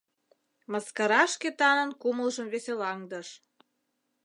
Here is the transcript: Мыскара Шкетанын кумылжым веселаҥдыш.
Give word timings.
Мыскара 0.71 1.21
Шкетанын 1.31 1.91
кумылжым 2.01 2.47
веселаҥдыш. 2.53 3.27